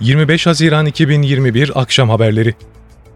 25 0.00 0.46
Haziran 0.46 0.86
2021 0.86 1.80
Akşam 1.80 2.10
Haberleri 2.10 2.54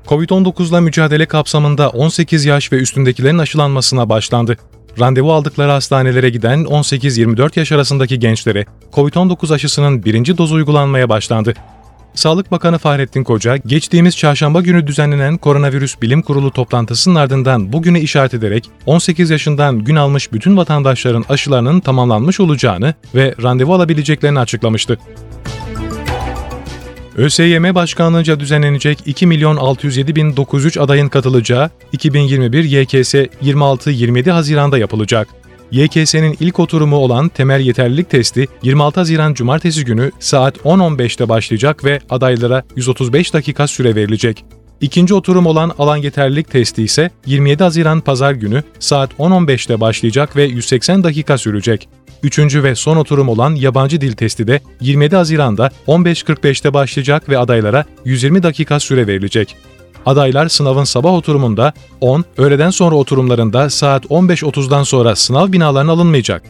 Covid-19'la 0.06 0.81
mücadele 0.81 1.27
kapsamında 1.27 1.89
18 1.89 2.44
yaş 2.44 2.73
ve 2.73 2.77
üstündekilerin 2.77 3.39
aşılanmasına 3.39 4.08
başlandı. 4.08 4.56
Randevu 5.01 5.33
aldıkları 5.33 5.71
hastanelere 5.71 6.30
giden 6.30 6.64
18-24 6.64 7.59
yaş 7.59 7.72
arasındaki 7.72 8.19
gençlere 8.19 8.64
COVID-19 8.93 9.54
aşısının 9.54 10.04
birinci 10.04 10.38
dozu 10.38 10.54
uygulanmaya 10.54 11.09
başlandı. 11.09 11.54
Sağlık 12.14 12.51
Bakanı 12.51 12.79
Fahrettin 12.79 13.24
Koca, 13.24 13.56
geçtiğimiz 13.56 14.17
çarşamba 14.17 14.60
günü 14.60 14.87
düzenlenen 14.87 15.37
Koronavirüs 15.37 16.02
Bilim 16.02 16.22
Kurulu 16.22 16.50
toplantısının 16.50 17.14
ardından 17.14 17.72
bugüne 17.72 18.00
işaret 18.00 18.34
ederek 18.34 18.70
18 18.86 19.30
yaşından 19.30 19.79
gün 19.79 19.96
almış 19.96 20.32
bütün 20.32 20.56
vatandaşların 20.56 21.24
aşılarının 21.29 21.80
tamamlanmış 21.80 22.40
olacağını 22.40 22.95
ve 23.14 23.34
randevu 23.42 23.74
alabileceklerini 23.74 24.40
açıklamıştı. 24.40 24.98
ÖSYM 27.18 27.74
Başkanlığı'nca 27.74 28.40
düzenlenecek 28.40 28.98
2 29.06 29.26
milyon 29.26 29.56
607 29.56 30.16
bin 30.16 30.36
903 30.36 30.76
adayın 30.76 31.09
katılacağı 31.09 31.70
2021 31.92 32.64
YKS 32.64 33.14
26-27 33.14 34.30
Haziran'da 34.30 34.78
yapılacak. 34.78 35.28
YKS'nin 35.70 36.36
ilk 36.40 36.59
oturumu 36.60 36.96
olan 36.96 37.28
temel 37.28 37.60
yeterlilik 37.60 38.10
testi 38.10 38.48
26 38.62 39.00
Haziran 39.00 39.34
Cumartesi 39.34 39.84
günü 39.84 40.10
saat 40.18 40.56
10.15'te 40.56 41.28
başlayacak 41.28 41.84
ve 41.84 42.00
adaylara 42.10 42.62
135 42.76 43.34
dakika 43.34 43.66
süre 43.66 43.95
verilecek. 43.95 44.45
İkinci 44.80 45.14
oturum 45.14 45.46
olan 45.46 45.73
alan 45.78 45.96
yeterlilik 45.96 46.50
testi 46.50 46.82
ise 46.82 47.10
27 47.26 47.62
Haziran 47.62 48.00
Pazar 48.00 48.32
günü 48.32 48.62
saat 48.78 49.12
10.15'te 49.12 49.80
başlayacak 49.80 50.37
ve 50.37 50.45
180 50.45 51.04
dakika 51.04 51.38
sürecek. 51.38 51.88
Üçüncü 52.22 52.62
ve 52.62 52.74
son 52.74 52.96
oturum 52.96 53.28
olan 53.28 53.54
yabancı 53.54 54.00
dil 54.00 54.12
testi 54.12 54.46
de 54.46 54.60
27 54.80 55.16
Haziran'da 55.16 55.70
15.45'te 55.86 56.74
başlayacak 56.74 57.28
ve 57.28 57.38
adaylara 57.38 57.84
120 58.04 58.42
dakika 58.42 58.80
süre 58.80 59.06
verilecek. 59.06 59.56
Adaylar 60.06 60.48
sınavın 60.48 60.84
sabah 60.84 61.12
oturumunda 61.12 61.73
10, 62.01 62.24
öğleden 62.38 62.70
sonra 62.70 62.96
oturumlarında 62.96 63.70
saat 63.70 64.05
15.30'dan 64.05 64.83
sonra 64.83 65.17
sınav 65.17 65.53
binalarına 65.53 65.93
alınmayacak. 65.93 66.43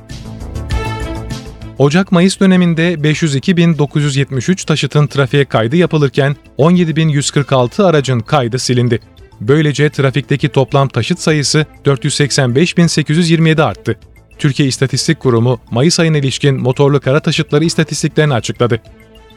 Ocak-Mayıs 1.79 2.41
döneminde 2.41 2.95
502.973 2.95 4.67
taşıtın 4.67 5.07
trafiğe 5.07 5.45
kaydı 5.45 5.77
yapılırken 5.77 6.37
17.146 6.59 7.85
aracın 7.85 8.21
kaydı 8.21 8.59
silindi. 8.59 9.01
Böylece 9.41 9.91
trafikteki 9.91 10.49
toplam 10.49 10.89
taşıt 10.89 11.19
sayısı 11.19 11.67
485.827 11.85 13.63
arttı. 13.63 13.97
Türkiye 14.39 14.69
İstatistik 14.69 15.21
Kurumu 15.21 15.61
Mayıs 15.71 16.01
ayına 16.01 16.19
ilişkin 16.19 16.61
motorlu 16.61 17.01
kara 17.01 17.21
taşıtları 17.21 17.65
istatistiklerini 17.65 18.35
açıkladı. 18.35 18.81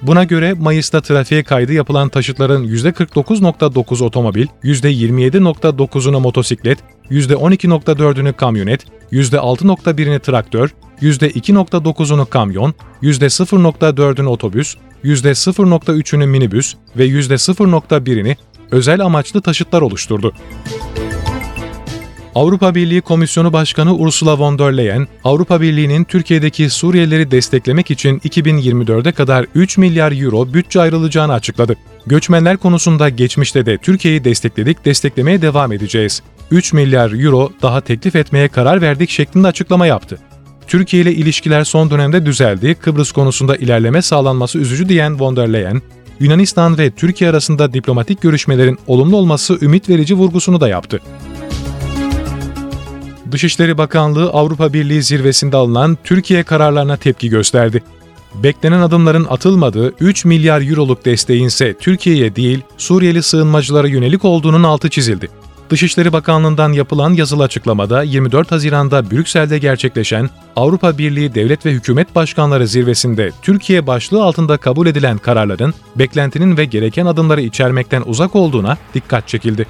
Buna 0.02 0.24
göre 0.24 0.54
Mayıs'ta 0.54 1.02
trafiğe 1.02 1.44
kaydı 1.44 1.74
yapılan 1.74 2.10
taşıtların 2.10 2.68
%49.9 2.68 4.04
otomobil, 4.04 4.48
%27.9'unu 4.64 6.20
motosiklet, 6.20 6.80
%12.4'ünü 7.12 8.34
kamyonet, 8.34 8.86
%6.1'ini 9.12 10.20
traktör, 10.20 10.70
%2.9'unu 11.02 12.30
kamyon, 12.30 12.74
%0.4'ünü 13.04 14.28
otobüs, 14.28 14.76
%0.3'ünü 15.04 16.26
minibüs 16.26 16.76
ve 16.98 17.08
%0.1'ini 17.08 18.36
özel 18.72 19.06
amaçlı 19.06 19.42
taşıtlar 19.42 19.82
oluşturdu. 19.82 20.34
Avrupa 22.36 22.76
Birliği 22.76 23.02
Komisyonu 23.02 23.54
Başkanı 23.54 23.96
Ursula 23.96 24.40
von 24.40 24.60
der 24.60 24.78
Leyen, 24.78 25.08
Avrupa 25.24 25.62
Birliği'nin 25.62 26.04
Türkiye'deki 26.04 26.70
Suriyelileri 26.70 27.32
desteklemek 27.32 27.92
için 27.92 28.20
2024'e 28.20 29.12
kadar 29.12 29.46
3 29.56 29.78
milyar 29.78 30.22
euro 30.22 30.54
bütçe 30.54 30.82
ayrılacağını 30.82 31.34
açıkladı. 31.34 31.76
Göçmenler 32.06 32.58
konusunda 32.58 33.10
geçmişte 33.10 33.66
de 33.66 33.78
Türkiye'yi 33.78 34.24
destekledik, 34.24 34.86
desteklemeye 34.86 35.42
devam 35.42 35.72
edeceğiz. 35.72 36.22
3 36.52 36.74
milyar 36.74 37.24
euro 37.24 37.52
daha 37.62 37.82
teklif 37.82 38.16
etmeye 38.16 38.48
karar 38.48 38.82
verdik 38.82 39.10
şeklinde 39.10 39.48
açıklama 39.48 39.88
yaptı. 39.88 40.20
Türkiye 40.68 41.04
ile 41.04 41.14
ilişkiler 41.14 41.64
son 41.64 41.90
dönemde 41.90 42.26
düzeldi, 42.26 42.76
Kıbrıs 42.76 43.12
konusunda 43.12 43.56
ilerleme 43.56 44.02
sağlanması 44.02 44.60
üzücü 44.60 44.90
diyen 44.90 45.20
von 45.20 45.36
der 45.36 45.54
Leyen, 45.54 45.82
Yunanistan 46.20 46.78
ve 46.78 46.92
Türkiye 46.92 47.30
arasında 47.30 47.74
diplomatik 47.74 48.22
görüşmelerin 48.22 48.80
olumlu 48.88 49.18
olması 49.18 49.58
ümit 49.62 49.90
verici 49.90 50.16
vurgusunu 50.16 50.62
da 50.62 50.68
yaptı. 50.68 51.00
Dışişleri 53.32 53.78
Bakanlığı 53.78 54.30
Avrupa 54.30 54.74
Birliği 54.74 55.04
zirvesinde 55.04 55.58
alınan 55.58 55.98
Türkiye 56.04 56.44
kararlarına 56.44 56.98
tepki 56.98 57.30
gösterdi. 57.30 57.84
Beklenen 58.36 58.80
adımların 58.82 59.28
atılmadığı 59.30 59.94
3 60.00 60.26
milyar 60.26 60.70
euroluk 60.70 61.06
desteğin 61.06 61.48
ise 61.48 61.74
Türkiye'ye 61.74 62.36
değil 62.36 62.62
Suriyeli 62.78 63.24
sığınmacılara 63.24 63.88
yönelik 63.88 64.26
olduğunun 64.26 64.64
altı 64.64 64.90
çizildi. 64.90 65.30
Dışişleri 65.70 66.14
Bakanlığı'ndan 66.14 66.74
yapılan 66.74 67.14
yazılı 67.14 67.44
açıklamada 67.44 68.04
24 68.04 68.52
Haziran'da 68.52 69.12
Brüksel'de 69.12 69.60
gerçekleşen 69.60 70.30
Avrupa 70.56 70.98
Birliği 70.98 71.36
Devlet 71.36 71.66
ve 71.66 71.72
Hükümet 71.72 72.16
Başkanları 72.16 72.68
zirvesinde 72.68 73.32
Türkiye 73.42 73.88
başlığı 73.88 74.24
altında 74.24 74.58
kabul 74.58 74.88
edilen 74.88 75.18
kararların 75.18 75.74
beklentinin 75.96 76.58
ve 76.58 76.66
gereken 76.66 77.06
adımları 77.06 77.42
içermekten 77.42 78.04
uzak 78.06 78.36
olduğuna 78.36 78.78
dikkat 78.94 79.28
çekildi. 79.28 79.68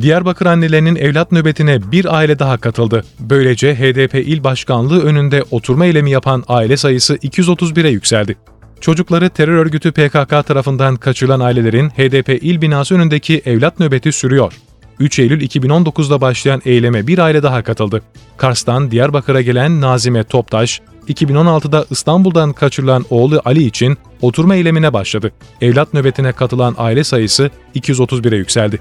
Diyarbakır 0.00 0.46
annelerinin 0.46 0.96
evlat 0.96 1.32
nöbetine 1.32 1.92
bir 1.92 2.16
aile 2.16 2.38
daha 2.38 2.56
katıldı. 2.56 3.04
Böylece 3.20 3.74
HDP 3.74 4.14
il 4.14 4.44
başkanlığı 4.44 5.02
önünde 5.02 5.44
oturma 5.50 5.86
eylemi 5.86 6.10
yapan 6.10 6.44
aile 6.48 6.76
sayısı 6.76 7.16
231'e 7.16 7.90
yükseldi. 7.90 8.36
Çocukları 8.80 9.30
terör 9.30 9.56
örgütü 9.56 9.92
PKK 9.92 10.46
tarafından 10.46 10.96
kaçırılan 10.96 11.40
ailelerin 11.40 11.90
HDP 11.90 12.28
il 12.44 12.60
binası 12.60 12.94
önündeki 12.94 13.42
evlat 13.44 13.80
nöbeti 13.80 14.12
sürüyor. 14.12 14.52
3 15.00 15.18
Eylül 15.18 15.40
2019'da 15.40 16.20
başlayan 16.20 16.62
eyleme 16.64 17.06
bir 17.06 17.18
aile 17.18 17.42
daha 17.42 17.62
katıldı. 17.62 18.02
Kars'tan 18.36 18.90
Diyarbakır'a 18.90 19.40
gelen 19.40 19.80
Nazime 19.80 20.24
Toptaş, 20.24 20.80
2016'da 21.08 21.86
İstanbul'dan 21.90 22.52
kaçırılan 22.52 23.04
oğlu 23.10 23.42
Ali 23.44 23.62
için 23.62 23.98
oturma 24.22 24.54
eylemine 24.54 24.92
başladı. 24.92 25.32
Evlat 25.60 25.94
nöbetine 25.94 26.32
katılan 26.32 26.74
aile 26.78 27.04
sayısı 27.04 27.50
231'e 27.76 28.36
yükseldi. 28.36 28.80